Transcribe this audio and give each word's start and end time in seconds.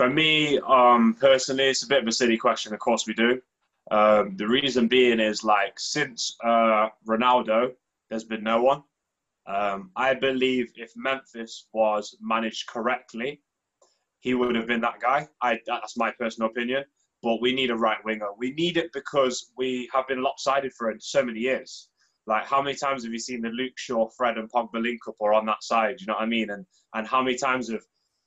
For 0.00 0.08
me, 0.08 0.58
um, 0.60 1.14
personally, 1.20 1.64
it's 1.64 1.82
a 1.82 1.86
bit 1.86 2.00
of 2.00 2.08
a 2.08 2.12
silly 2.12 2.38
question. 2.38 2.72
Of 2.72 2.80
course, 2.80 3.06
we 3.06 3.12
do. 3.12 3.38
Um, 3.90 4.34
the 4.38 4.48
reason 4.48 4.88
being 4.88 5.20
is 5.20 5.44
like 5.44 5.78
since 5.78 6.38
uh, 6.42 6.88
Ronaldo, 7.06 7.74
there's 8.08 8.24
been 8.24 8.42
no 8.42 8.62
one. 8.62 8.82
Um, 9.46 9.90
I 9.96 10.14
believe 10.14 10.72
if 10.74 10.90
Memphis 10.96 11.66
was 11.74 12.16
managed 12.18 12.66
correctly, 12.66 13.42
he 14.20 14.32
would 14.32 14.56
have 14.56 14.66
been 14.66 14.80
that 14.80 15.00
guy. 15.00 15.28
I, 15.42 15.58
that's 15.66 15.98
my 15.98 16.12
personal 16.12 16.48
opinion. 16.48 16.84
But 17.22 17.42
we 17.42 17.52
need 17.52 17.70
a 17.70 17.76
right 17.76 18.02
winger. 18.02 18.28
We 18.38 18.52
need 18.52 18.78
it 18.78 18.94
because 18.94 19.52
we 19.58 19.86
have 19.92 20.08
been 20.08 20.22
lopsided 20.22 20.72
for 20.72 20.94
so 20.98 21.22
many 21.22 21.40
years. 21.40 21.90
Like, 22.26 22.46
how 22.46 22.62
many 22.62 22.74
times 22.74 23.04
have 23.04 23.12
you 23.12 23.18
seen 23.18 23.42
the 23.42 23.50
Luke 23.50 23.76
Shaw, 23.76 24.08
Fred, 24.16 24.38
and 24.38 24.50
Pogba 24.50 24.80
link 24.80 25.00
up 25.08 25.16
or 25.18 25.34
on 25.34 25.44
that 25.44 25.62
side? 25.62 26.00
You 26.00 26.06
know 26.06 26.14
what 26.14 26.22
I 26.22 26.26
mean? 26.26 26.48
And 26.48 26.64
and 26.94 27.06
how 27.06 27.22
many 27.22 27.36
times 27.36 27.70
have 27.70 27.82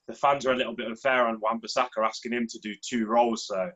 the 0.08 0.14
fans 0.14 0.46
are 0.46 0.52
a 0.52 0.56
little 0.56 0.76
bit 0.76 0.88
unfair 0.88 1.28
on 1.28 1.40
Wan-Bissaka 1.40 2.04
asking 2.04 2.34
him 2.34 2.48
to 2.50 2.60
do 2.60 2.74
two 2.82 3.06
roles? 3.06 3.48
So 3.48 3.72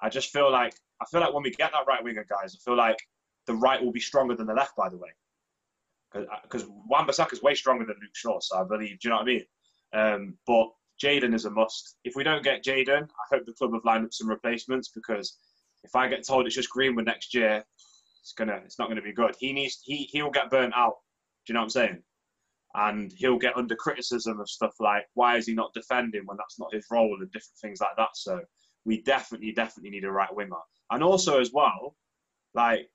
I 0.00 0.08
just 0.08 0.30
feel 0.30 0.50
like 0.50 0.74
I 1.00 1.04
feel 1.06 1.20
like 1.20 1.32
when 1.32 1.42
we 1.42 1.50
get 1.50 1.72
that 1.72 1.86
right 1.86 2.02
winger, 2.02 2.26
guys, 2.28 2.56
I 2.56 2.58
feel 2.64 2.76
like 2.76 2.98
the 3.46 3.54
right 3.54 3.82
will 3.82 3.92
be 3.92 4.00
stronger 4.00 4.34
than 4.34 4.46
the 4.46 4.54
left. 4.54 4.76
By 4.76 4.88
the 4.88 4.98
way, 4.98 5.10
because 6.42 6.66
Wan-Bissaka 6.88 7.32
is 7.32 7.42
way 7.42 7.54
stronger 7.54 7.84
than 7.84 7.96
Luke 8.00 8.14
Shaw. 8.14 8.38
So 8.40 8.58
I 8.58 8.64
believe. 8.64 8.98
Do 9.00 9.08
you 9.08 9.10
know 9.10 9.16
what 9.16 9.22
I 9.22 9.26
mean? 9.26 9.44
Um, 9.92 10.38
but 10.46 10.68
Jadon 11.02 11.34
is 11.34 11.44
a 11.44 11.50
must. 11.50 11.96
If 12.04 12.16
we 12.16 12.24
don't 12.24 12.42
get 12.42 12.64
Jadon, 12.64 13.04
I 13.04 13.34
hope 13.34 13.46
the 13.46 13.52
club 13.52 13.72
have 13.72 13.84
lined 13.84 14.04
up 14.04 14.12
some 14.12 14.28
replacements 14.28 14.88
because 14.88 15.38
if 15.84 15.94
I 15.94 16.08
get 16.08 16.26
told 16.26 16.46
it's 16.46 16.54
just 16.54 16.70
Greenwood 16.70 17.06
next 17.06 17.34
year, 17.34 17.64
it's 18.20 18.32
gonna 18.32 18.60
it's 18.64 18.78
not 18.78 18.88
gonna 18.88 19.02
be 19.02 19.12
good. 19.12 19.34
He 19.38 19.52
needs 19.52 19.80
he 19.82 20.08
he'll 20.10 20.30
get 20.30 20.50
burnt 20.50 20.74
out. 20.74 20.96
Do 21.46 21.52
you 21.52 21.54
know 21.54 21.60
what 21.60 21.64
I'm 21.64 21.70
saying? 21.70 22.02
And 22.74 23.12
he'll 23.16 23.38
get 23.38 23.56
under 23.56 23.74
criticism 23.74 24.40
of 24.40 24.48
stuff 24.48 24.74
like 24.78 25.04
why 25.14 25.36
is 25.36 25.46
he 25.46 25.54
not 25.54 25.72
defending 25.72 26.22
when 26.26 26.36
that's 26.36 26.58
not 26.58 26.72
his 26.72 26.86
role 26.90 27.16
and 27.18 27.30
different 27.32 27.58
things 27.60 27.80
like 27.80 27.96
that. 27.96 28.10
So 28.14 28.40
we 28.84 29.02
definitely 29.02 29.52
definitely 29.52 29.90
need 29.90 30.04
a 30.04 30.10
right 30.10 30.34
winger. 30.34 30.56
And 30.90 31.02
also 31.02 31.40
as 31.40 31.50
well, 31.52 31.96
like 32.54 32.88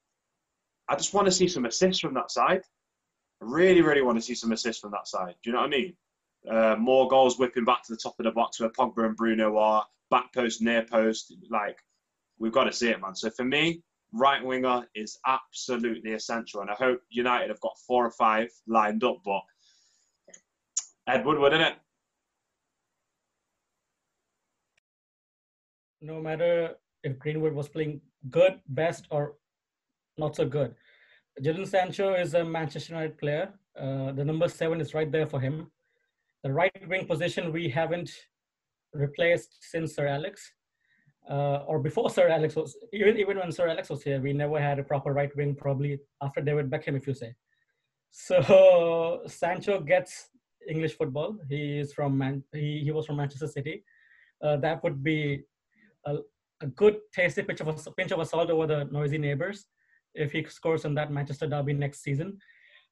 I 0.87 0.95
just 0.95 1.13
want 1.13 1.27
to 1.27 1.31
see 1.31 1.47
some 1.47 1.65
assists 1.65 2.01
from 2.01 2.13
that 2.13 2.31
side. 2.31 2.61
I 3.41 3.45
really 3.45 3.81
really 3.81 4.03
want 4.03 4.17
to 4.17 4.21
see 4.21 4.35
some 4.35 4.51
assists 4.51 4.81
from 4.81 4.91
that 4.91 5.07
side. 5.07 5.35
Do 5.43 5.49
you 5.49 5.55
know 5.55 5.61
what 5.61 5.67
I 5.67 5.77
mean? 5.77 5.95
Uh, 6.49 6.75
more 6.77 7.07
goals 7.07 7.39
whipping 7.39 7.65
back 7.65 7.83
to 7.83 7.93
the 7.93 7.99
top 8.01 8.15
of 8.19 8.25
the 8.25 8.31
box 8.31 8.59
where 8.59 8.69
Pogba 8.69 9.05
and 9.05 9.15
Bruno 9.15 9.57
are, 9.57 9.85
back 10.11 10.33
post, 10.33 10.61
near 10.61 10.83
post. 10.83 11.33
Like, 11.49 11.77
we've 12.37 12.51
got 12.51 12.65
to 12.65 12.73
see 12.73 12.89
it, 12.89 13.01
man. 13.01 13.15
So 13.15 13.29
for 13.29 13.45
me, 13.45 13.81
right 14.11 14.43
winger 14.43 14.83
is 14.93 15.17
absolutely 15.25 16.13
essential. 16.13 16.61
And 16.61 16.69
I 16.69 16.75
hope 16.75 16.99
United 17.09 17.49
have 17.49 17.61
got 17.61 17.77
four 17.87 18.05
or 18.05 18.11
five 18.11 18.49
lined 18.67 19.03
up, 19.03 19.17
but 19.23 19.41
Ed 21.07 21.25
Woodward, 21.25 21.53
isn't 21.53 21.65
it? 21.65 21.75
No 26.01 26.21
matter 26.21 26.75
if 27.03 27.19
Greenwood 27.19 27.53
was 27.53 27.69
playing 27.69 28.01
good, 28.29 28.59
best, 28.67 29.07
or 29.09 29.35
not 30.17 30.35
so 30.35 30.45
good. 30.45 30.75
Jadon 31.41 31.67
Sancho 31.67 32.13
is 32.13 32.33
a 32.33 32.43
Manchester 32.43 32.93
United 32.93 33.17
player. 33.17 33.53
Uh, 33.79 34.11
the 34.11 34.23
number 34.23 34.47
seven 34.47 34.79
is 34.79 34.93
right 34.93 35.11
there 35.11 35.27
for 35.27 35.39
him 35.39 35.71
the 36.43 36.51
right 36.51 36.71
wing 36.87 37.07
position 37.07 37.51
we 37.51 37.69
haven't 37.69 38.11
replaced 38.93 39.57
since 39.61 39.95
Sir 39.95 40.07
Alex, 40.07 40.51
uh, 41.29 41.59
or 41.67 41.79
before 41.79 42.09
Sir 42.09 42.27
Alex 42.27 42.55
was 42.55 42.75
even 42.91 43.17
even 43.17 43.37
when 43.39 43.51
Sir 43.51 43.67
Alex 43.67 43.89
was 43.89 44.03
here, 44.03 44.19
we 44.19 44.33
never 44.33 44.59
had 44.59 44.77
a 44.77 44.83
proper 44.83 45.13
right 45.13 45.33
wing. 45.37 45.55
Probably 45.55 45.99
after 46.21 46.41
David 46.41 46.69
Beckham, 46.69 46.97
if 46.97 47.07
you 47.07 47.13
say. 47.13 47.33
So 48.11 49.21
Sancho 49.25 49.79
gets 49.79 50.29
English 50.67 50.97
football. 50.97 51.37
He 51.49 51.79
is 51.79 51.93
from 51.93 52.17
Man. 52.17 52.43
He, 52.53 52.81
he 52.83 52.91
was 52.91 53.05
from 53.05 53.17
Manchester 53.17 53.47
City. 53.47 53.83
Uh, 54.41 54.57
that 54.57 54.83
would 54.83 55.03
be 55.03 55.43
a, 56.05 56.17
a 56.61 56.67
good 56.67 56.97
tasty 57.13 57.43
pinch 57.43 57.61
of 57.61 57.67
a 57.67 57.91
pinch 57.91 58.11
of 58.11 58.27
salt 58.27 58.49
over 58.49 58.67
the 58.67 58.85
noisy 58.85 59.17
neighbors 59.17 59.65
if 60.13 60.31
he 60.31 60.43
scores 60.45 60.85
in 60.85 60.93
that 60.95 61.11
Manchester 61.11 61.47
derby 61.47 61.73
next 61.73 62.03
season. 62.03 62.37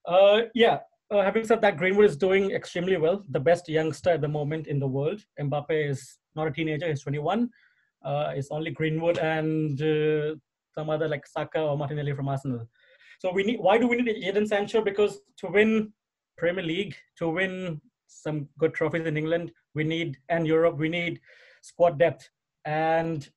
Uh, 0.08 0.42
yeah, 0.54 0.80
uh, 1.12 1.22
having 1.22 1.44
said 1.44 1.62
that, 1.62 1.78
Greenwood 1.78 2.06
is 2.06 2.16
doing 2.16 2.52
extremely 2.52 2.98
well. 2.98 3.24
The 3.30 3.40
best 3.40 3.68
youngster 3.68 4.12
at 4.12 4.22
the 4.22 4.28
moment 4.28 4.68
in 4.68 4.80
the 4.80 4.88
world. 4.88 5.22
Mbappe 5.40 5.90
is 5.90 6.18
not 6.36 6.48
a 6.48 6.52
teenager; 6.52 6.88
he's 6.88 7.02
21. 7.02 7.50
Uh, 8.04 8.32
it's 8.36 8.50
only 8.50 8.72
Greenwood 8.72 9.18
and 9.20 9.80
uh, 9.82 10.36
some 10.74 10.90
other 10.90 11.08
like 11.08 11.28
Saka 11.28 11.60
or 11.60 11.78
Martinelli 11.78 12.14
from 12.14 12.30
Arsenal. 12.30 12.68
So 13.20 13.32
we 13.32 13.44
need. 13.44 13.60
Why 13.60 13.78
do 13.78 13.88
we 13.88 13.98
need 13.98 14.24
Jadon 14.24 14.48
Sancho? 14.48 14.82
Because 14.82 15.20
to 15.38 15.48
win 15.48 15.94
Premier 16.42 16.64
League, 16.64 16.96
to 17.20 17.30
win 17.30 17.80
some 18.08 18.50
good 18.58 18.74
trophies 18.74 19.06
in 19.06 19.16
England, 19.16 19.52
we 19.76 19.84
need 19.84 20.18
and 20.30 20.48
Europe, 20.48 20.78
we 20.78 20.90
need 20.90 21.22
squad 21.62 22.00
depth. 22.00 22.28
And 22.66 23.30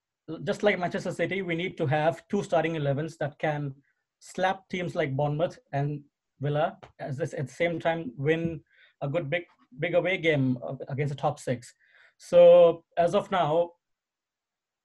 just 0.45 0.63
like 0.63 0.79
Manchester 0.79 1.13
City, 1.13 1.43
we 1.43 1.55
need 1.55 1.77
to 1.77 1.87
have 1.87 2.27
two 2.29 2.43
starting 2.43 2.73
11s 2.73 3.19
that 3.19 3.39
can 3.39 3.75
slap 4.21 4.67
teams 4.71 4.95
like 4.95 5.15
Bournemouth 5.15 5.59
and 5.73 6.01
Villa 6.41 6.79
as 6.99 7.19
this 7.19 7.35
at 7.35 7.47
the 7.49 7.53
same 7.53 7.79
time 7.79 8.11
win 8.17 8.61
a 9.03 9.09
good 9.09 9.29
big 9.29 9.45
big 9.79 9.95
away 9.95 10.17
game 10.17 10.59
against 10.89 11.13
the 11.15 11.21
top 11.21 11.39
six. 11.39 11.75
So 12.17 12.85
as 12.97 13.15
of 13.15 13.31
now, 13.31 13.73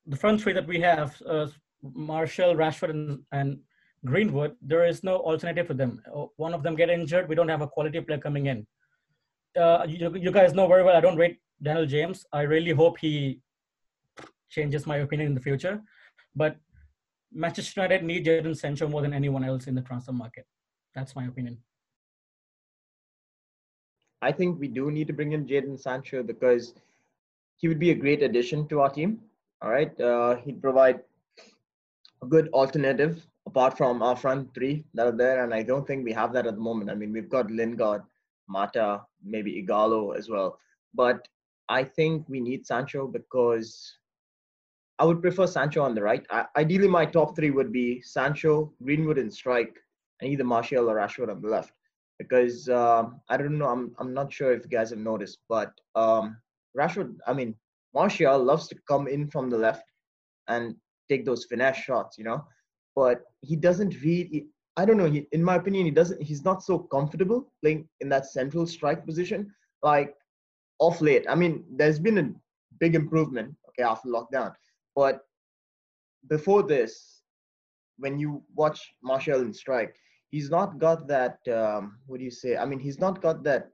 the 0.07 0.17
front 0.17 0.41
three 0.41 0.53
that 0.53 0.67
we 0.67 0.79
have, 0.81 1.21
uh, 1.25 1.47
Martial, 1.83 2.55
Rashford, 2.55 2.89
and, 2.89 3.19
and, 3.31 3.59
Greenwood, 4.05 4.55
there 4.61 4.85
is 4.85 5.03
no 5.03 5.17
alternative 5.17 5.67
for 5.67 5.73
them. 5.73 6.01
Uh, 6.13 6.25
one 6.37 6.53
of 6.53 6.63
them 6.63 6.75
get 6.75 6.89
injured, 6.89 7.27
we 7.27 7.35
don't 7.35 7.49
have 7.49 7.61
a 7.61 7.67
quality 7.67 7.99
player 7.99 8.17
coming 8.17 8.45
in. 8.45 8.65
Uh, 9.59 9.85
you, 9.87 10.15
you 10.15 10.31
guys 10.31 10.53
know 10.53 10.67
very 10.67 10.83
well 10.83 10.95
I 10.95 11.01
don't 11.01 11.17
rate 11.17 11.39
Daniel 11.61 11.85
James. 11.85 12.25
I 12.31 12.41
really 12.43 12.71
hope 12.71 12.97
he 12.99 13.41
changes 14.49 14.87
my 14.87 14.97
opinion 14.97 15.27
in 15.29 15.35
the 15.35 15.41
future. 15.41 15.81
But 16.35 16.55
Manchester 17.31 17.81
United 17.81 18.05
need 18.05 18.25
Jadon 18.25 18.57
Sancho 18.57 18.87
more 18.87 19.01
than 19.01 19.13
anyone 19.13 19.43
else 19.43 19.67
in 19.67 19.75
the 19.75 19.81
transfer 19.81 20.11
market. 20.11 20.45
That's 20.95 21.15
my 21.15 21.25
opinion. 21.25 21.57
I 24.21 24.31
think 24.31 24.59
we 24.59 24.67
do 24.67 24.91
need 24.91 25.07
to 25.07 25.13
bring 25.13 25.31
in 25.33 25.45
Jadon 25.45 25.79
Sancho 25.79 26.23
because 26.23 26.73
he 27.57 27.67
would 27.67 27.79
be 27.79 27.91
a 27.91 27.95
great 27.95 28.23
addition 28.23 28.67
to 28.69 28.81
our 28.81 28.89
team. 28.89 29.19
All 29.61 29.69
right, 29.69 29.99
uh, 29.99 30.37
he'd 30.37 30.61
provide 30.61 31.01
a 32.21 32.25
good 32.25 32.49
alternative 32.49 33.25
apart 33.49 33.75
from 33.75 34.03
our 34.03 34.15
front 34.15 34.53
three 34.53 34.85
that 34.93 35.07
are 35.07 35.17
there, 35.23 35.43
and 35.43 35.53
I 35.53 35.63
don't 35.63 35.85
think 35.87 36.03
we 36.03 36.13
have 36.13 36.33
that 36.33 36.45
at 36.45 36.55
the 36.55 36.67
moment. 36.69 36.91
I 36.91 36.95
mean, 36.95 37.11
we've 37.11 37.29
got 37.37 37.49
Lingard, 37.49 38.03
Mata, 38.47 39.01
maybe 39.23 39.51
Ighalo 39.61 40.15
as 40.15 40.29
well, 40.29 40.59
but 40.93 41.27
I 41.67 41.83
think 41.83 42.29
we 42.29 42.39
need 42.39 42.65
Sancho 42.65 43.07
because 43.07 43.69
I 44.99 45.05
would 45.05 45.21
prefer 45.21 45.47
Sancho 45.47 45.81
on 45.81 45.95
the 45.95 46.03
right. 46.03 46.25
I, 46.29 46.45
ideally, 46.57 46.87
my 46.87 47.05
top 47.05 47.35
three 47.35 47.51
would 47.51 47.71
be 47.71 48.01
Sancho, 48.01 48.71
Greenwood, 48.83 49.17
and 49.17 49.33
strike, 49.33 49.75
and 50.19 50.31
either 50.31 50.43
Martial 50.43 50.89
or 50.89 50.95
Rashford 50.95 51.31
on 51.31 51.41
the 51.41 51.47
left. 51.47 51.73
Because 52.19 52.69
um, 52.69 53.21
I 53.29 53.37
don't 53.37 53.57
know, 53.57 53.69
I'm 53.69 53.95
I'm 53.99 54.13
not 54.13 54.31
sure 54.31 54.51
if 54.53 54.63
you 54.63 54.69
guys 54.69 54.91
have 54.91 54.99
noticed, 54.99 55.39
but 55.47 55.71
um, 55.95 56.37
Rashford, 56.77 57.15
I 57.25 57.33
mean 57.33 57.55
Martial 57.95 58.43
loves 58.51 58.67
to 58.67 58.75
come 58.87 59.07
in 59.07 59.27
from 59.33 59.49
the 59.49 59.57
left 59.57 59.85
and 60.47 60.75
take 61.09 61.25
those 61.25 61.45
finesse 61.45 61.77
shots, 61.77 62.17
you 62.17 62.25
know, 62.25 62.43
but 62.99 63.17
he 63.41 63.55
doesn't 63.55 63.93
really. 64.03 64.47
I 64.77 64.85
don't 64.85 64.97
know. 64.97 65.09
He, 65.15 65.27
in 65.31 65.43
my 65.43 65.55
opinion, 65.55 65.85
he 65.85 65.91
doesn't. 65.99 66.21
He's 66.29 66.43
not 66.49 66.63
so 66.69 66.79
comfortable 66.95 67.39
playing 67.61 67.87
in 68.01 68.09
that 68.09 68.25
central 68.25 68.65
strike 68.75 69.05
position. 69.05 69.51
Like 69.83 70.15
off 70.79 71.01
late, 71.01 71.25
I 71.29 71.35
mean, 71.35 71.53
there's 71.79 71.99
been 71.99 72.17
a 72.17 72.27
big 72.79 72.95
improvement. 72.95 73.55
Okay, 73.69 73.83
after 73.93 74.09
lockdown, 74.09 74.53
but 74.95 75.21
before 76.35 76.63
this, 76.63 77.21
when 77.97 78.19
you 78.19 78.43
watch 78.55 78.79
Martial 79.01 79.41
in 79.41 79.53
strike, 79.53 79.95
he's 80.31 80.49
not 80.49 80.77
got 80.79 81.07
that 81.07 81.37
um, 81.51 81.97
what 82.07 82.19
do 82.19 82.23
you 82.23 82.31
say 82.31 82.55
i 82.57 82.65
mean 82.65 82.79
he's 82.79 82.99
not 82.99 83.21
got 83.21 83.43
that 83.43 83.69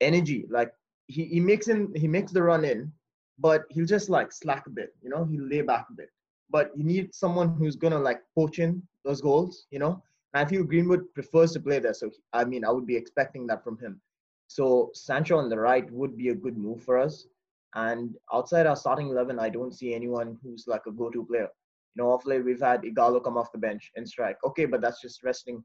energy 0.00 0.46
like 0.50 0.72
he, 1.06 1.24
he 1.24 1.40
makes 1.40 1.68
in 1.68 1.92
he 1.94 2.08
makes 2.08 2.32
the 2.32 2.42
run 2.42 2.64
in 2.64 2.92
but 3.38 3.64
he'll 3.70 3.86
just 3.86 4.08
like 4.08 4.32
slack 4.32 4.66
a 4.66 4.70
bit 4.70 4.94
you 5.02 5.10
know 5.10 5.24
he'll 5.24 5.48
lay 5.48 5.62
back 5.62 5.86
a 5.90 5.94
bit 5.94 6.10
but 6.54 6.70
you 6.76 6.84
need 6.84 7.14
someone 7.14 7.54
who's 7.58 7.76
gonna 7.84 7.98
like 8.08 8.20
poach 8.38 8.58
in 8.58 8.82
those 9.04 9.20
goals 9.28 9.66
you 9.70 9.78
know 9.78 9.92
and 10.32 10.46
i 10.46 10.48
feel 10.48 10.64
greenwood 10.72 11.02
prefers 11.14 11.52
to 11.52 11.60
play 11.66 11.78
there 11.78 11.94
so 12.00 12.10
i 12.32 12.44
mean 12.44 12.64
i 12.64 12.70
would 12.70 12.86
be 12.86 12.96
expecting 13.02 13.46
that 13.46 13.64
from 13.64 13.78
him 13.78 14.00
so 14.46 14.90
sancho 14.94 15.38
on 15.38 15.48
the 15.48 15.58
right 15.58 15.90
would 15.90 16.16
be 16.16 16.28
a 16.30 16.40
good 16.46 16.56
move 16.56 16.82
for 16.82 16.98
us 16.98 17.26
and 17.74 18.14
outside 18.32 18.66
our 18.66 18.80
starting 18.84 19.08
11 19.08 19.38
i 19.38 19.48
don't 19.58 19.74
see 19.80 19.94
anyone 19.94 20.38
who's 20.42 20.66
like 20.74 20.86
a 20.86 20.96
go-to 21.02 21.24
player 21.24 21.48
you 21.94 22.02
know, 22.02 22.12
of 22.12 22.26
late 22.26 22.44
we've 22.44 22.60
had 22.60 22.82
Ighalo 22.82 23.22
come 23.22 23.36
off 23.36 23.52
the 23.52 23.58
bench 23.58 23.92
and 23.96 24.08
strike. 24.08 24.36
Okay, 24.44 24.64
but 24.64 24.80
that's 24.80 25.00
just 25.00 25.22
resting. 25.22 25.62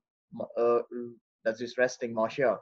Uh, 0.57 0.80
that's 1.44 1.59
just 1.59 1.77
resting 1.77 2.13
Martial. 2.13 2.57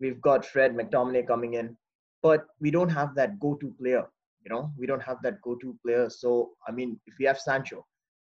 We've 0.00 0.20
got 0.20 0.44
Fred 0.44 0.76
McTominay 0.76 1.26
coming 1.26 1.54
in, 1.54 1.76
but 2.22 2.46
we 2.60 2.70
don't 2.70 2.88
have 2.88 3.14
that 3.14 3.38
go-to 3.38 3.72
player. 3.80 4.06
You 4.46 4.54
know, 4.54 4.72
we 4.78 4.86
don't 4.86 5.02
have 5.02 5.18
that 5.22 5.42
go-to 5.42 5.76
player. 5.84 6.08
So 6.08 6.52
I 6.68 6.72
mean, 6.72 6.98
if 7.06 7.14
we 7.18 7.26
have 7.26 7.38
Sancho, 7.38 7.78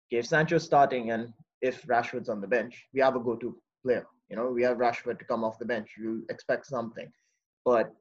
okay, 0.09 0.19
if 0.21 0.27
Sancho's 0.27 0.65
starting 0.65 1.11
and 1.11 1.33
if 1.63 1.83
Rashford's 1.87 2.29
on 2.29 2.41
the 2.41 2.47
bench, 2.47 2.87
we 2.95 3.01
have 3.01 3.17
a 3.17 3.21
go-to 3.21 3.57
player. 3.85 4.07
You 4.29 4.37
know, 4.37 4.51
we 4.51 4.63
have 4.63 4.77
Rashford 4.77 5.19
to 5.19 5.25
come 5.25 5.43
off 5.45 5.59
the 5.59 5.65
bench. 5.65 5.89
You 5.99 6.25
expect 6.29 6.67
something, 6.67 7.11
but 7.65 7.93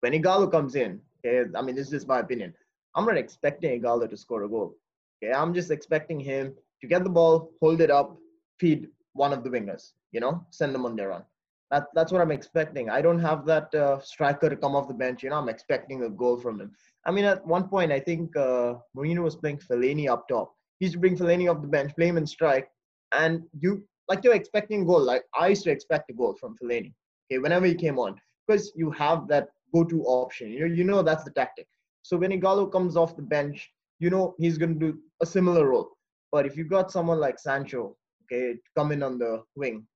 when 0.00 0.14
Ighalo 0.14 0.50
comes 0.50 0.74
in, 0.74 1.00
Okay, 1.24 1.44
I 1.54 1.62
mean, 1.62 1.74
this 1.74 1.86
is 1.86 1.92
just 1.92 2.08
my 2.08 2.20
opinion. 2.20 2.54
I'm 2.94 3.04
not 3.04 3.16
expecting 3.16 3.80
Ighalo 3.80 4.08
to 4.08 4.16
score 4.16 4.44
a 4.44 4.48
goal. 4.48 4.74
Okay, 5.22 5.32
I'm 5.32 5.52
just 5.52 5.70
expecting 5.70 6.18
him 6.18 6.54
to 6.80 6.86
get 6.86 7.04
the 7.04 7.10
ball, 7.10 7.50
hold 7.60 7.80
it 7.80 7.90
up, 7.90 8.16
feed 8.58 8.88
one 9.12 9.32
of 9.32 9.44
the 9.44 9.50
wingers. 9.50 9.92
You 10.12 10.20
know, 10.20 10.44
send 10.50 10.74
them 10.74 10.86
on 10.86 10.96
their 10.96 11.08
run. 11.08 11.24
That, 11.70 11.86
that's 11.94 12.10
what 12.10 12.20
I'm 12.20 12.32
expecting. 12.32 12.90
I 12.90 13.00
don't 13.00 13.20
have 13.20 13.46
that 13.46 13.72
uh, 13.74 14.00
striker 14.00 14.48
to 14.48 14.56
come 14.56 14.74
off 14.74 14.88
the 14.88 14.94
bench. 14.94 15.22
You 15.22 15.30
know, 15.30 15.36
I'm 15.36 15.48
expecting 15.48 16.02
a 16.02 16.08
goal 16.08 16.40
from 16.40 16.60
him. 16.60 16.72
I 17.06 17.10
mean, 17.10 17.24
at 17.24 17.46
one 17.46 17.68
point, 17.68 17.92
I 17.92 18.00
think 18.00 18.36
uh, 18.36 18.74
Mourinho 18.96 19.22
was 19.22 19.36
playing 19.36 19.58
Fellaini 19.58 20.08
up 20.08 20.28
top. 20.28 20.52
He 20.78 20.86
used 20.86 20.94
to 20.94 21.00
bring 21.00 21.16
Fellaini 21.16 21.50
off 21.50 21.62
the 21.62 21.68
bench, 21.68 21.94
play 21.96 22.08
him 22.08 22.18
in 22.18 22.26
strike, 22.26 22.68
and 23.12 23.42
you 23.58 23.84
like 24.08 24.24
you're 24.24 24.34
expecting 24.34 24.84
goal. 24.84 25.02
Like 25.02 25.24
I 25.38 25.48
used 25.48 25.64
to 25.64 25.70
expect 25.70 26.10
a 26.10 26.14
goal 26.14 26.36
from 26.38 26.56
Fellaini. 26.62 26.92
Okay, 27.30 27.38
whenever 27.38 27.66
he 27.66 27.74
came 27.74 27.98
on, 27.98 28.20
because 28.46 28.72
you 28.74 28.90
have 28.90 29.28
that 29.28 29.48
go-to 29.72 30.02
option. 30.04 30.50
You 30.50 30.60
know, 30.60 30.74
you 30.74 30.84
know 30.84 31.02
that's 31.02 31.24
the 31.24 31.30
tactic. 31.30 31.66
So 32.02 32.16
when 32.16 32.32
Ighalo 32.32 32.70
comes 32.70 32.96
off 32.96 33.16
the 33.16 33.22
bench, 33.22 33.70
you 33.98 34.10
know 34.10 34.34
he's 34.38 34.58
going 34.58 34.78
to 34.78 34.92
do 34.92 34.98
a 35.22 35.26
similar 35.26 35.68
role. 35.68 35.90
But 36.32 36.46
if 36.46 36.56
you've 36.56 36.68
got 36.68 36.90
someone 36.90 37.20
like 37.20 37.38
Sancho, 37.38 37.96
okay, 38.24 38.56
come 38.76 38.92
in 38.92 39.02
on 39.02 39.18
the 39.18 39.42
wing, 39.56 39.86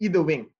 either 0.00 0.22
wing, 0.22 0.50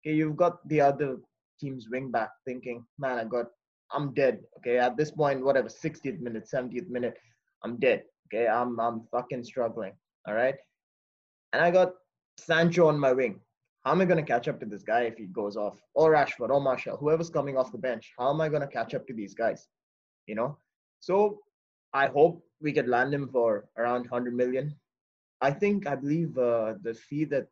okay, 0.00 0.14
you've 0.14 0.36
got 0.36 0.66
the 0.68 0.80
other 0.80 1.18
team's 1.60 1.88
wing 1.90 2.10
back 2.10 2.30
thinking, 2.46 2.84
man, 2.98 3.18
I 3.18 3.24
got, 3.24 3.46
I'm 3.92 4.14
dead. 4.14 4.40
Okay, 4.58 4.78
at 4.78 4.96
this 4.96 5.10
point, 5.10 5.44
whatever, 5.44 5.68
60th 5.68 6.20
minute, 6.20 6.48
70th 6.52 6.88
minute, 6.88 7.18
I'm 7.64 7.78
dead. 7.78 8.04
Okay, 8.26 8.48
I'm 8.48 8.78
I'm 8.80 9.02
fucking 9.10 9.44
struggling. 9.44 9.92
All 10.26 10.34
right, 10.34 10.54
and 11.52 11.62
I 11.62 11.70
got 11.70 11.92
Sancho 12.38 12.88
on 12.88 12.98
my 12.98 13.12
wing. 13.12 13.40
How 13.84 13.92
am 13.92 14.00
I 14.00 14.04
to 14.04 14.22
catch 14.22 14.46
up 14.46 14.60
to 14.60 14.66
this 14.66 14.84
guy 14.84 15.02
if 15.02 15.16
he 15.16 15.26
goes 15.26 15.56
off? 15.56 15.80
Or 15.94 16.12
Rashford 16.12 16.50
or 16.50 16.60
Martial, 16.60 16.96
whoever's 16.96 17.30
coming 17.30 17.56
off 17.56 17.72
the 17.72 17.78
bench. 17.78 18.12
How 18.16 18.30
am 18.30 18.40
I 18.40 18.48
to 18.48 18.66
catch 18.68 18.94
up 18.94 19.06
to 19.08 19.12
these 19.12 19.34
guys? 19.34 19.66
You 20.26 20.36
know? 20.36 20.56
So 21.00 21.40
I 21.92 22.06
hope 22.06 22.44
we 22.60 22.72
could 22.72 22.88
land 22.88 23.12
him 23.12 23.28
for 23.28 23.66
around 23.76 24.02
100 24.02 24.34
million. 24.34 24.76
I 25.40 25.50
think, 25.50 25.88
I 25.88 25.96
believe 25.96 26.38
uh, 26.38 26.74
the 26.82 26.94
fee 26.94 27.24
that 27.26 27.48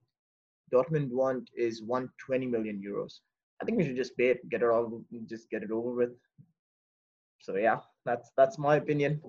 Dortmund 0.73 1.11
want 1.11 1.51
is 1.57 1.83
120 1.83 2.47
million 2.47 2.81
euros. 2.81 3.19
I 3.61 3.65
think 3.65 3.79
we 3.79 3.85
should 3.85 3.97
just 3.97 4.17
pay 4.17 4.29
it, 4.29 4.49
get 4.49 4.63
it 4.63 4.69
all, 4.69 5.03
just 5.27 5.51
get 5.51 5.63
it 5.63 5.71
over 5.71 5.93
with. 5.93 6.11
So 7.41 7.57
yeah, 7.57 7.79
that's 8.05 8.31
that's 8.37 8.59
my 8.59 8.77
opinion. 8.77 9.21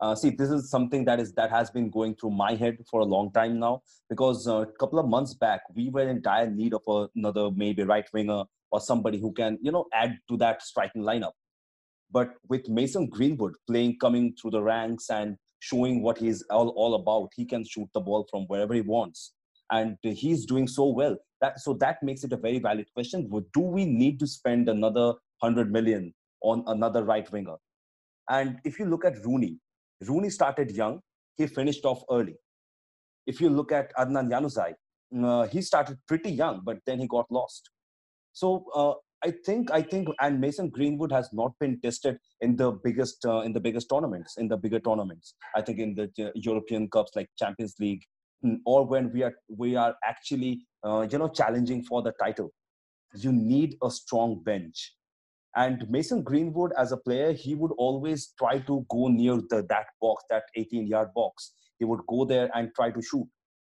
Uh, 0.00 0.14
see, 0.14 0.30
this 0.30 0.50
is 0.50 0.70
something 0.70 1.04
that 1.04 1.20
is 1.20 1.32
that 1.32 1.50
has 1.50 1.70
been 1.70 1.88
going 1.88 2.14
through 2.14 2.30
my 2.30 2.54
head 2.54 2.76
for 2.90 3.00
a 3.00 3.04
long 3.04 3.32
time 3.32 3.58
now. 3.58 3.82
Because 4.10 4.46
uh, 4.46 4.62
a 4.62 4.66
couple 4.66 4.98
of 4.98 5.06
months 5.06 5.34
back, 5.34 5.62
we 5.74 5.88
were 5.88 6.08
in 6.08 6.20
dire 6.20 6.50
need 6.50 6.74
of 6.74 7.08
another 7.14 7.50
maybe 7.50 7.84
right 7.84 8.06
winger 8.12 8.44
or 8.70 8.80
somebody 8.80 9.18
who 9.18 9.32
can 9.32 9.58
you 9.62 9.72
know 9.72 9.86
add 9.94 10.18
to 10.28 10.36
that 10.38 10.62
striking 10.62 11.02
lineup. 11.02 11.32
But 12.10 12.34
with 12.48 12.68
Mason 12.68 13.08
Greenwood 13.08 13.54
playing, 13.66 13.98
coming 13.98 14.34
through 14.40 14.52
the 14.52 14.62
ranks 14.62 15.10
and 15.10 15.36
showing 15.60 16.02
what 16.02 16.18
he's 16.18 16.42
all, 16.50 16.68
all 16.70 16.94
about, 16.96 17.30
he 17.34 17.44
can 17.46 17.64
shoot 17.64 17.88
the 17.94 18.00
ball 18.00 18.26
from 18.30 18.42
wherever 18.42 18.74
he 18.74 18.82
wants, 18.82 19.32
and 19.70 19.96
he's 20.02 20.44
doing 20.44 20.68
so 20.68 20.86
well. 20.88 21.16
That 21.44 21.60
so 21.60 21.74
that 21.84 22.02
makes 22.02 22.24
it 22.24 22.32
a 22.32 22.40
very 22.44 22.58
valid 22.58 22.86
question. 22.94 23.28
Do 23.58 23.60
we 23.60 23.84
need 23.84 24.18
to 24.20 24.26
spend 24.26 24.70
another 24.74 25.06
hundred 25.42 25.70
million 25.70 26.14
on 26.42 26.64
another 26.74 27.04
right 27.04 27.30
winger? 27.30 27.56
And 28.30 28.60
if 28.64 28.78
you 28.78 28.86
look 28.86 29.04
at 29.04 29.22
Rooney, 29.26 29.58
Rooney 30.08 30.30
started 30.30 30.70
young, 30.70 31.00
he 31.36 31.46
finished 31.46 31.84
off 31.84 32.02
early. 32.10 32.36
If 33.26 33.42
you 33.42 33.50
look 33.50 33.72
at 33.72 33.94
Adnan 33.96 34.30
Januzaj, 34.30 34.72
uh, 35.22 35.46
he 35.48 35.60
started 35.60 35.98
pretty 36.08 36.30
young, 36.30 36.62
but 36.64 36.78
then 36.86 36.98
he 36.98 37.06
got 37.06 37.26
lost. 37.30 37.68
So 38.32 38.64
uh, 38.74 38.94
I 39.28 39.32
think 39.46 39.70
I 39.70 39.82
think 39.82 40.08
and 40.20 40.40
Mason 40.40 40.70
Greenwood 40.70 41.12
has 41.12 41.28
not 41.32 41.52
been 41.58 41.78
tested 41.80 42.18
in 42.40 42.56
the 42.56 42.72
biggest 42.72 43.24
uh, 43.26 43.40
in 43.40 43.52
the 43.52 43.60
biggest 43.60 43.88
tournaments 43.90 44.36
in 44.38 44.48
the 44.48 44.56
bigger 44.56 44.80
tournaments. 44.80 45.34
I 45.54 45.62
think 45.62 45.78
in 45.78 45.94
the 45.94 46.08
uh, 46.26 46.30
European 46.34 46.88
cups 46.88 47.12
like 47.16 47.28
Champions 47.38 47.74
League, 47.80 48.04
or 48.64 48.86
when 48.86 49.12
we 49.12 49.22
are 49.22 49.34
we 49.48 49.76
are 49.76 49.94
actually 50.04 50.66
uh, 50.84 51.06
you 51.10 51.18
know 51.18 51.28
challenging 51.28 51.82
for 51.84 52.02
the 52.02 52.12
title. 52.12 52.50
You 53.14 53.32
need 53.32 53.76
a 53.82 53.90
strong 53.90 54.42
bench 54.42 54.92
and 55.56 55.88
Mason 55.88 56.22
Greenwood, 56.22 56.72
as 56.76 56.90
a 56.90 56.96
player, 56.96 57.32
he 57.32 57.54
would 57.54 57.72
always 57.78 58.32
try 58.38 58.58
to 58.58 58.84
go 58.90 59.08
near 59.08 59.36
the, 59.36 59.64
that 59.68 59.86
box, 60.00 60.24
that 60.30 60.44
18 60.56 60.86
yard 60.86 61.08
box. 61.14 61.52
He 61.78 61.84
would 61.84 62.00
go 62.08 62.24
there 62.24 62.50
and 62.54 62.70
try 62.74 62.90
to 62.90 63.00
shoot. 63.00 63.26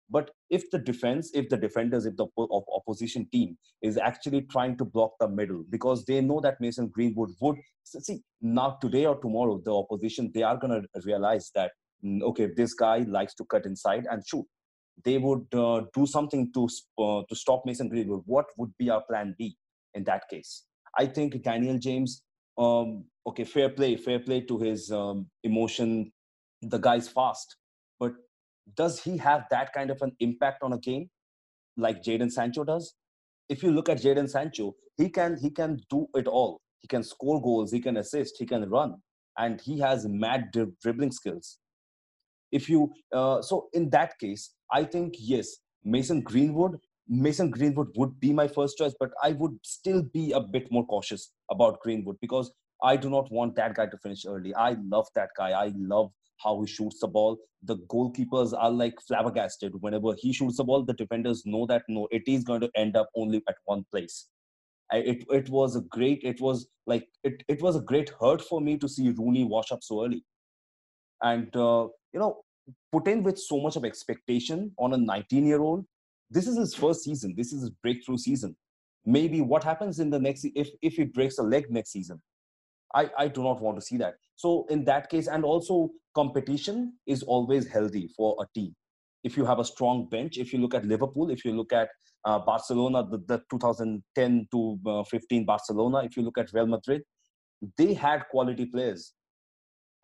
But 0.09 0.31
if 0.49 0.69
the 0.69 0.77
defense, 0.77 1.31
if 1.33 1.49
the 1.49 1.57
defenders, 1.57 2.05
if 2.05 2.15
the 2.15 2.27
opposition 2.37 3.27
team 3.31 3.57
is 3.81 3.97
actually 3.97 4.41
trying 4.41 4.77
to 4.77 4.85
block 4.85 5.13
the 5.19 5.27
middle 5.27 5.63
because 5.69 6.05
they 6.05 6.21
know 6.21 6.39
that 6.41 6.61
Mason 6.61 6.89
Greenwood 6.89 7.31
would 7.41 7.57
see 7.83 8.21
now 8.41 8.77
today 8.81 9.05
or 9.05 9.19
tomorrow, 9.19 9.59
the 9.63 9.73
opposition 9.73 10.31
they 10.33 10.43
are 10.43 10.57
going 10.57 10.79
to 10.81 11.01
realize 11.05 11.51
that 11.55 11.71
mm, 12.03 12.21
okay, 12.21 12.49
this 12.55 12.75
guy 12.75 12.99
likes 12.99 13.33
to 13.35 13.45
cut 13.45 13.65
inside 13.65 14.05
and 14.09 14.23
shoot. 14.27 14.45
They 15.03 15.17
would 15.17 15.45
uh, 15.53 15.81
do 15.93 16.05
something 16.05 16.51
to 16.53 16.67
uh, 16.97 17.23
to 17.27 17.35
stop 17.35 17.63
Mason 17.65 17.89
Greenwood. 17.89 18.23
What 18.25 18.45
would 18.57 18.71
be 18.77 18.89
our 18.89 19.03
plan 19.09 19.35
B 19.37 19.57
in 19.93 20.03
that 20.05 20.23
case? 20.29 20.63
I 20.97 21.05
think 21.05 21.43
Daniel 21.43 21.77
James, 21.77 22.23
um, 22.57 23.05
okay, 23.27 23.43
fair 23.43 23.69
play, 23.69 23.97
fair 23.97 24.19
play 24.19 24.41
to 24.41 24.57
his 24.57 24.91
um, 24.91 25.27
emotion. 25.43 26.11
The 26.61 26.77
guy's 26.77 27.07
fast, 27.07 27.57
but 27.99 28.13
does 28.75 29.01
he 29.01 29.17
have 29.17 29.43
that 29.51 29.73
kind 29.73 29.91
of 29.91 30.01
an 30.01 30.15
impact 30.19 30.63
on 30.63 30.73
a 30.73 30.79
game 30.79 31.09
like 31.77 32.01
Jadon 32.01 32.31
Sancho 32.31 32.63
does? 32.63 32.95
If 33.49 33.61
you 33.61 33.71
look 33.71 33.89
at 33.89 34.01
Jadon 34.01 34.29
Sancho, 34.29 34.75
he 34.97 35.09
can 35.09 35.37
he 35.37 35.49
can 35.49 35.81
do 35.89 36.07
it 36.15 36.27
all. 36.27 36.61
He 36.79 36.87
can 36.87 37.03
score 37.03 37.41
goals, 37.41 37.71
he 37.71 37.79
can 37.79 37.97
assist, 37.97 38.35
he 38.39 38.45
can 38.45 38.69
run, 38.69 38.95
and 39.37 39.59
he 39.59 39.79
has 39.79 40.07
mad 40.07 40.51
dribbling 40.81 41.11
skills. 41.11 41.57
If 42.59 42.67
you 42.73 42.81
uh, 43.19 43.41
so 43.41 43.67
in 43.73 43.89
that 43.95 44.17
case, 44.25 44.51
I 44.79 44.83
think 44.95 45.15
yes, 45.33 45.55
Mason 45.95 46.21
Greenwood 46.31 46.77
Mason 47.07 47.51
Greenwood 47.51 47.89
would 47.95 48.19
be 48.19 48.33
my 48.33 48.47
first 48.47 48.77
choice, 48.77 48.95
but 48.99 49.11
I 49.23 49.33
would 49.33 49.57
still 49.63 50.03
be 50.13 50.31
a 50.31 50.39
bit 50.39 50.71
more 50.71 50.85
cautious 50.85 51.31
about 51.51 51.79
Greenwood 51.81 52.17
because 52.19 52.51
I 52.83 52.95
do 52.97 53.09
not 53.09 53.31
want 53.31 53.55
that 53.55 53.75
guy 53.75 53.85
to 53.87 53.97
finish 53.97 54.25
early. 54.25 54.53
I 54.55 54.75
love 54.83 55.07
that 55.15 55.29
guy. 55.37 55.51
I 55.51 55.71
love 55.77 56.11
how 56.43 56.59
he 56.61 56.67
shoots 56.67 56.99
the 56.99 57.07
ball. 57.07 57.37
The 57.63 57.77
goalkeepers 57.93 58.53
are 58.57 58.71
like 58.71 58.95
flabbergasted. 59.07 59.73
Whenever 59.81 60.13
he 60.17 60.33
shoots 60.33 60.57
the 60.57 60.63
ball, 60.63 60.83
the 60.83 60.93
defenders 60.93 61.43
know 61.45 61.65
that 61.67 61.83
no, 61.87 62.07
it 62.11 62.23
is 62.27 62.43
going 62.43 62.61
to 62.61 62.71
end 62.75 62.97
up 62.97 63.09
only 63.15 63.41
at 63.47 63.55
one 63.65 63.85
place. 63.91 64.27
It, 64.91 65.25
it 65.31 65.49
was 65.49 65.75
a 65.75 65.81
great, 65.81 66.21
it 66.23 66.41
was 66.41 66.67
like, 66.85 67.07
it, 67.23 67.43
it 67.47 67.61
was 67.61 67.75
a 67.75 67.81
great 67.81 68.11
hurt 68.21 68.41
for 68.41 68.61
me 68.61 68.77
to 68.77 68.89
see 68.89 69.09
Rooney 69.09 69.43
wash 69.43 69.71
up 69.71 69.83
so 69.83 70.05
early. 70.05 70.23
And, 71.21 71.55
uh, 71.55 71.87
you 72.13 72.19
know, 72.19 72.41
put 72.91 73.07
in 73.07 73.23
with 73.23 73.37
so 73.37 73.59
much 73.59 73.75
of 73.75 73.85
expectation 73.85 74.71
on 74.77 74.93
a 74.93 74.97
19 74.97 75.45
year 75.45 75.61
old 75.61 75.85
this 76.29 76.47
is 76.47 76.57
his 76.57 76.73
first 76.73 77.03
season. 77.03 77.33
This 77.37 77.53
is 77.53 77.61
his 77.61 77.69
breakthrough 77.69 78.17
season. 78.17 78.55
Maybe 79.05 79.41
what 79.41 79.63
happens 79.63 79.99
in 79.99 80.09
the 80.09 80.19
next 80.19 80.45
if 80.55 80.69
if 80.81 80.93
he 80.93 81.03
breaks 81.03 81.37
a 81.37 81.43
leg 81.43 81.69
next 81.69 81.91
season, 81.91 82.21
I 82.93 83.09
I 83.17 83.27
do 83.27 83.43
not 83.43 83.61
want 83.61 83.77
to 83.77 83.85
see 83.85 83.97
that. 83.97 84.15
So 84.35 84.65
in 84.69 84.83
that 84.85 85.09
case, 85.09 85.27
and 85.27 85.45
also 85.45 85.91
competition 86.15 86.93
is 87.05 87.21
always 87.23 87.67
healthy 87.67 88.09
for 88.17 88.35
a 88.41 88.45
team. 88.57 88.75
If 89.23 89.37
you 89.37 89.45
have 89.45 89.59
a 89.59 89.65
strong 89.65 90.07
bench, 90.09 90.37
if 90.37 90.53
you 90.53 90.59
look 90.59 90.73
at 90.73 90.85
Liverpool, 90.85 91.29
if 91.29 91.45
you 91.45 91.53
look 91.53 91.73
at 91.73 91.89
uh, 92.25 92.39
Barcelona, 92.39 93.07
the, 93.09 93.17
the 93.27 93.41
2010 93.49 94.47
to 94.51 94.79
uh, 94.87 95.03
15 95.03 95.45
Barcelona, 95.45 96.03
if 96.03 96.15
you 96.15 96.23
look 96.23 96.37
at 96.37 96.51
Real 96.53 96.67
Madrid, 96.67 97.03
they 97.77 97.93
had 97.93 98.27
quality 98.29 98.65
players 98.65 99.13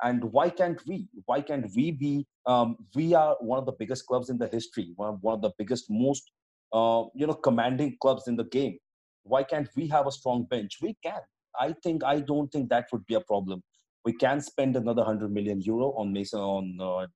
and 0.03 0.23
why 0.23 0.49
can't 0.49 0.81
we? 0.87 1.07
Why 1.25 1.41
can't 1.41 1.67
we 1.75 1.91
be 1.91 2.25
um, 2.45 2.75
we 2.95 3.13
are 3.13 3.35
one 3.39 3.59
of 3.59 3.65
the 3.65 3.73
biggest 3.73 4.05
clubs 4.07 4.29
in 4.29 4.37
the 4.37 4.47
history 4.47 4.93
one 4.95 5.09
of, 5.09 5.17
one 5.21 5.35
of 5.35 5.41
the 5.41 5.51
biggest 5.57 5.85
most 5.89 6.31
uh, 6.73 7.03
you 7.13 7.27
know 7.27 7.33
commanding 7.33 7.97
clubs 8.01 8.27
in 8.27 8.35
the 8.35 8.45
game. 8.45 8.77
Why 9.23 9.43
can't 9.43 9.69
we 9.75 9.87
have 9.87 10.07
a 10.07 10.11
strong 10.11 10.45
bench? 10.49 10.77
We 10.81 10.97
can. 11.03 11.21
I 11.59 11.75
think 11.83 12.03
i 12.03 12.19
don't 12.19 12.49
think 12.51 12.69
that 12.69 12.87
would 12.91 13.05
be 13.05 13.15
a 13.15 13.21
problem. 13.21 13.61
We 14.05 14.13
can 14.13 14.41
spend 14.41 14.75
another 14.75 15.03
100 15.03 15.31
million 15.31 15.61
euro 15.61 15.93
on 15.97 16.11
mason 16.13 16.39
on 16.39 16.77
uh, 16.81 17.07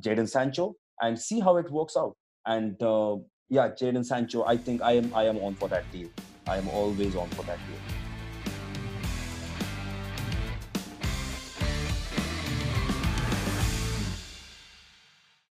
jadon 0.00 0.28
sancho 0.28 0.74
and 1.00 1.18
see 1.18 1.40
how 1.40 1.56
it 1.56 1.70
works 1.70 1.96
out. 1.96 2.16
And 2.46 2.80
uh, 2.82 3.16
yeah 3.48 3.68
jadon 3.68 4.04
sancho 4.04 4.44
i 4.44 4.56
think 4.56 4.80
i 4.82 4.92
am 4.92 5.12
i 5.14 5.24
am 5.24 5.38
on 5.38 5.54
for 5.54 5.68
that 5.68 5.90
deal. 5.92 6.08
I 6.46 6.56
am 6.56 6.68
always 6.68 7.14
on 7.14 7.28
for 7.30 7.42
that 7.44 7.58
deal 7.68 8.01